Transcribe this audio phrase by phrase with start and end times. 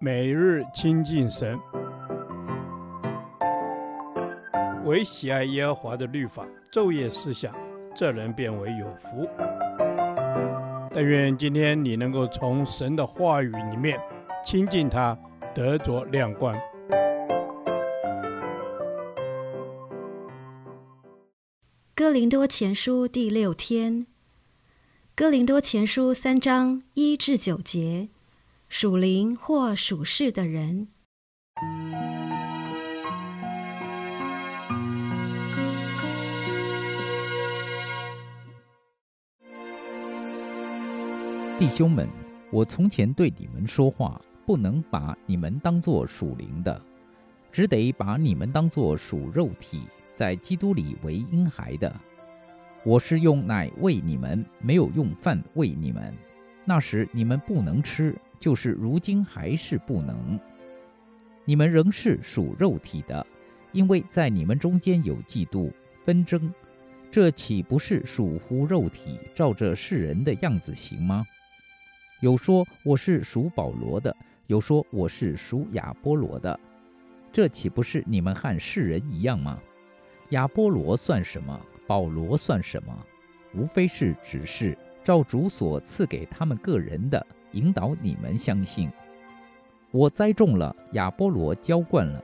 [0.00, 1.58] 每日亲近神，
[4.84, 7.54] 唯喜爱耶和华的律法，昼夜思想，
[7.94, 9.28] 这人便为有福。
[10.92, 13.98] 但愿今天你能够从神的话语里面
[14.44, 15.18] 亲近他，
[15.54, 16.56] 得着亮光。
[21.96, 24.06] 哥林多前书第六天，
[25.14, 28.08] 哥林多前书三章一至九节。
[28.76, 30.88] 属灵或属世的人，
[41.56, 42.08] 弟兄们，
[42.50, 46.82] 我从前对你们说话，不能把你们当作属灵的，
[47.52, 49.82] 只得把你们当作属肉体，
[50.16, 51.94] 在基督里为婴孩的。
[52.84, 56.12] 我是用奶喂你们，没有用饭喂你们。
[56.64, 58.12] 那时你们不能吃。
[58.38, 60.38] 就是如今还是不能，
[61.44, 63.26] 你们仍是属肉体的，
[63.72, 65.72] 因为在你们中间有嫉妒
[66.04, 66.52] 纷争，
[67.10, 71.24] 这岂不是属乎肉体，照着世人的样子行吗？
[72.20, 74.14] 有说我是属保罗的，
[74.46, 76.58] 有说我是属亚波罗的，
[77.32, 79.60] 这岂不是你们和世人一样吗？
[80.30, 81.60] 亚波罗算什么？
[81.86, 82.98] 保罗算什么？
[83.54, 87.26] 无非是只是，照主所赐给他们个人的。
[87.54, 88.90] 引导你们相信，
[89.90, 92.22] 我栽种了，亚波罗浇灌了，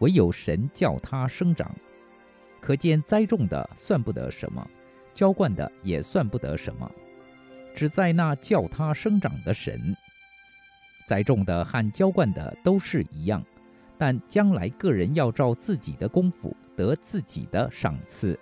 [0.00, 1.74] 唯有神叫它生长。
[2.60, 4.68] 可见栽种的算不得什么，
[5.14, 6.90] 浇灌的也算不得什么，
[7.74, 9.96] 只在那叫它生长的神。
[11.06, 13.40] 栽种的和浇灌的都是一样，
[13.96, 18.36] 但将来个人要照自己的功夫得自己的赏赐，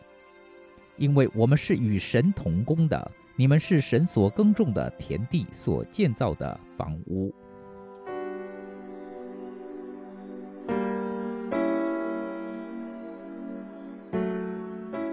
[0.97, 3.11] 因为我们是与神同工的。
[3.37, 7.35] 你们是神所耕种的田地，所建造的房屋。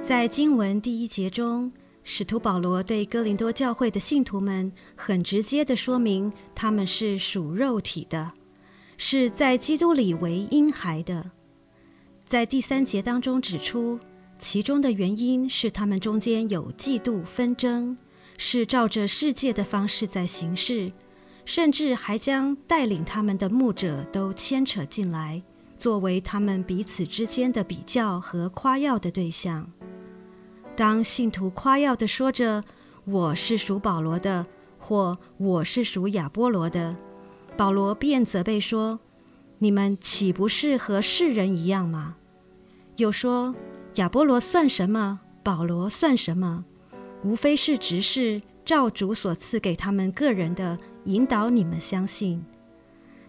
[0.02, 1.72] 在经文第一节中，
[2.04, 8.32] 使徒保罗对哥林多教会的信徒们很直接的说明，他们是属肉体的，
[8.98, 11.32] 是在基督里为婴孩的。
[12.24, 14.00] 在第三节当中指出，
[14.38, 17.98] 其中的原因是他们中间有嫉妒纷争。
[18.44, 20.92] 是照着世界的方式在行事，
[21.46, 25.44] 甚至还将带领他们的牧者都牵扯进来，
[25.78, 29.72] 作为他们彼此之间的比较和夸耀的对象。
[30.76, 32.64] 当信徒夸耀地说着
[33.06, 34.44] “我是属保罗的”
[34.80, 36.98] 或“我是属亚波罗的”，
[37.56, 39.00] 保罗便责备说
[39.60, 42.16] ：“你们岂不是和世人一样吗？”
[42.98, 43.54] 又说
[43.98, 45.20] ：“亚波罗算什么？
[45.44, 46.66] 保罗算什么？”
[47.24, 52.44] 无非是执事，照主所赐给他们个人的引导，你们相信。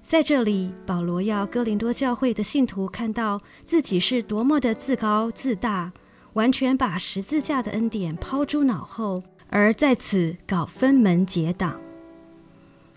[0.03, 5.93] 在这里，保罗要哥林多教会的信徒看到自己是多么的自高自大，
[6.33, 11.81] 完全把十字架的恩典抛诸脑后，而在此搞分门结党。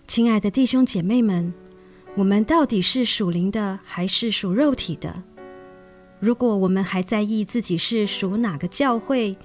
[0.06, 1.52] 亲爱的弟兄姐妹们，
[2.16, 5.22] 我们到底是属灵的还是属肉体的？
[6.18, 9.36] 如果我们还在意自己是属哪个教会，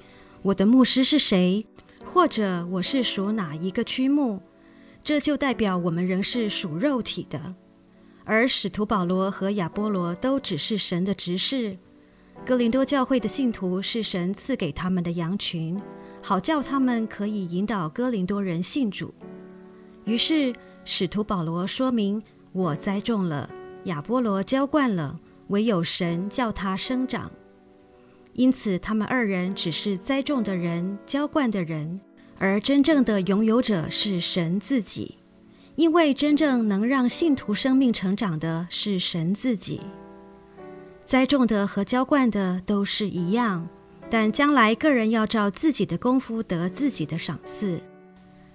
[0.43, 1.65] 我的牧师是谁？
[2.03, 4.41] 或者我是属哪一个区牧？
[5.03, 7.55] 这就代表我们仍是属肉体的。
[8.23, 11.77] 而使徒保罗和亚波罗都只是神的执事，
[12.43, 15.79] 哥林多教会的信徒是神赐给他们的羊群，
[16.23, 19.13] 好叫他们可以引导哥林多人信主。
[20.05, 20.51] 于是
[20.85, 22.21] 使徒保罗说明：
[22.51, 23.47] 我栽种了，
[23.83, 25.19] 亚波罗浇灌了，
[25.49, 27.31] 唯有神叫他生长。
[28.33, 31.99] 因此，他们二人只是栽种的人、浇灌的人，
[32.37, 35.17] 而真正的拥有者是神自己。
[35.75, 39.79] 因为真正能让信徒生命成长的是神自己。
[41.05, 43.67] 栽种的和浇灌的都是一样，
[44.09, 47.79] 但将来个人要照自己的功夫得自己的赏赐。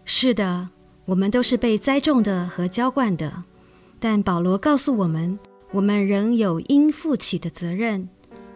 [0.05, 0.69] 是的，
[1.07, 3.43] 我们都是被栽种的和浇灌的，
[3.99, 5.39] 但保罗告诉我们，
[5.73, 8.09] 我们仍有应负起的责任。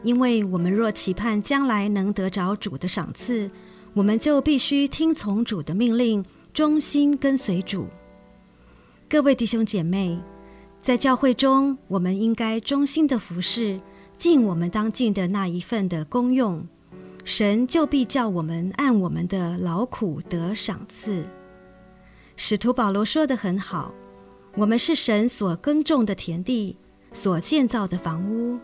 [0.03, 3.51] 因为我们若期盼将来能得着主的赏赐，
[3.93, 6.25] 我们就必须听从主的命令，
[6.55, 7.87] 忠心跟随主。
[9.09, 10.19] 各位弟兄姐妹，
[10.79, 13.79] 在教会中，我们应该忠心的服侍，
[14.17, 16.67] 尽我们当尽的那一份的功用，
[17.25, 21.25] 神就必叫我们按我们的劳苦得赏赐。
[22.37, 23.93] 使徒保罗说得很好，
[24.55, 26.77] 我们是神所耕种的田地，
[27.13, 28.59] 所建造的房屋。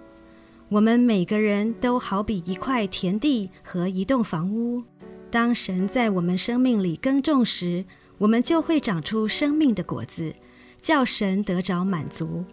[0.68, 4.82] 我们每个人都好比一块田地和一栋房屋。
[5.30, 7.84] 当神在我们生命里耕种时，
[8.18, 10.34] 我们就会长出生命的果子，
[10.82, 12.44] 叫神得着满足。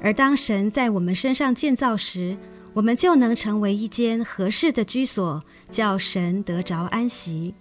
[0.00, 2.36] 而当神在我们身上建造时，
[2.74, 7.54] 我们就能成为一间合适的居所，叫神得着安息。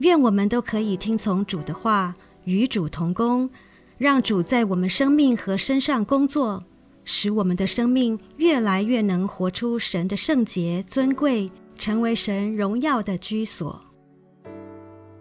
[0.00, 2.12] 愿我们都可以听从主的话，
[2.44, 3.48] 与主同工，
[3.96, 6.62] 让主在我们生命和身上工作，
[7.08, 11.48] 使我们的生命越来越能活出神的圣洁、尊贵，
[11.78, 13.80] 成为神荣耀的居所。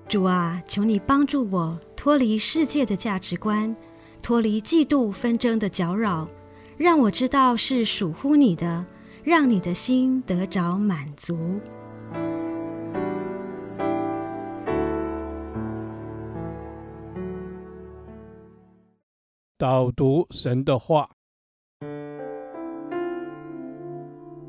[0.08, 3.76] 主啊，求你帮助我脱离世界的价值观，
[4.22, 6.28] 脱离嫉妒纷争的搅扰，
[6.76, 8.84] 让我知道是属乎你的，
[9.24, 11.60] 让你的心得着满足。
[19.58, 21.10] 导读神的话，《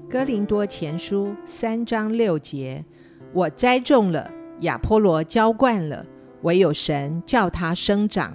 [0.08, 2.84] 哥林多前书》三章六节：
[3.32, 4.30] 我栽种了，
[4.60, 6.06] 亚波罗浇灌了，
[6.42, 8.32] 唯有神叫他生长。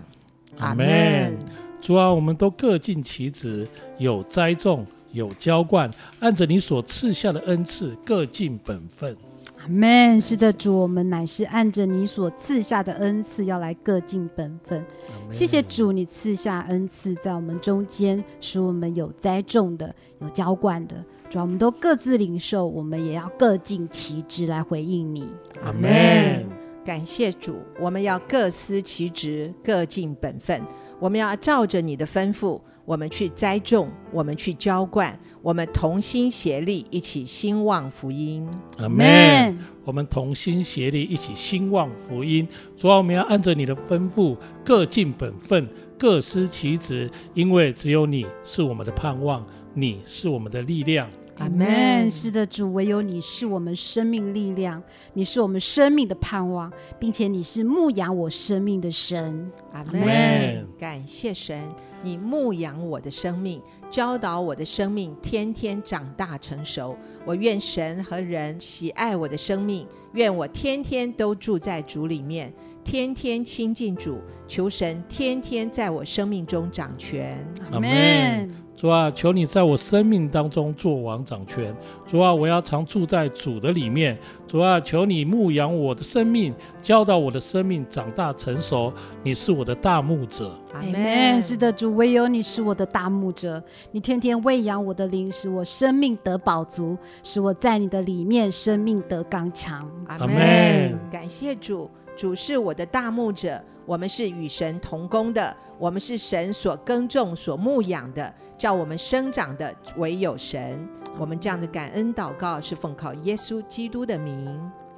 [0.58, 1.34] 阿门。
[1.80, 3.66] 主啊，我们都各尽其职，
[3.98, 5.90] 有栽种，有浇灌，
[6.20, 9.16] 按着你所赐下的恩赐，各尽本分。
[9.62, 10.20] 阿门。
[10.20, 14.86] 是的，主，我们乃是按着你所赐下的恩赐，要来各尽本分。
[15.32, 20.96] 谢谢主，你赐下恩赐在我们中间，使我们有栽种的，有浇灌的。
[21.32, 25.34] 主，我们都各自领受，我们也要各尽其职来回应你。
[25.64, 26.46] 阿门。
[26.84, 30.62] 感谢主，我们要各司其职，各尽本分。
[31.00, 35.18] 我们要照着你的吩咐，我们去栽种，我们去浇灌。
[35.42, 38.46] 我们同心协力，一起兴旺福音。
[38.78, 39.58] 阿门。
[39.86, 42.46] 我们同心协力，一起兴旺福音。
[42.76, 44.36] 主要，我们要按着你的吩咐，
[44.66, 45.68] 各尽本分，
[45.98, 51.08] 各司其职，因为只有你是我们的盼望，你是我们的力量。
[51.42, 52.10] 阿门。
[52.12, 54.82] 是的，主，唯有你是我们生命力量，
[55.14, 59.52] 你是我们生命的盼望，并且你是牧养我生命的神。
[59.74, 60.68] 阿门。
[60.78, 61.68] 感谢神，
[62.04, 63.60] 你牧养我的生命。
[63.90, 66.96] 教导我的生命天天长大成熟，
[67.26, 72.54] 我愿神和人喜爱我的生命，愿我天天都住在主里面，
[72.86, 77.46] 天天亲近主，求神天天在我生命中掌权。
[77.72, 78.50] 阿门。
[78.76, 81.76] 主啊，求你在我生命当中做王掌权。
[82.06, 84.18] 主啊，我要常住在主的里面。
[84.48, 86.52] 主啊，求你牧养我的生命，
[86.82, 88.92] 教导我的生命长大成熟。
[89.24, 90.52] 你是我的大牧者。
[90.74, 91.40] 阿门。
[91.40, 93.62] 是的，主，唯有你是我的大牧者。
[93.92, 99.88] 你天天喂养我的灵，使我生命得饱足，使我在你的里面生命得刚强。
[100.08, 100.98] 阿门。
[101.12, 101.88] 感谢主，
[102.22, 103.60] 主是我的大牧者。
[103.84, 110.88] 我们是与神同工的，我们是神所耕种、所牧养的，叫我们生长的唯有神。
[111.18, 114.48] 我们这样的感恩祷告是奉靠耶稣基督的名。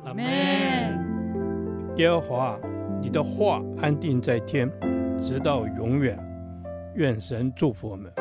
[0.03, 0.25] 阿门。
[1.95, 2.59] 耶和华，
[3.01, 4.69] 你的话安定在天，
[5.23, 6.19] 直到永远。
[6.95, 8.11] 愿神祝福我们。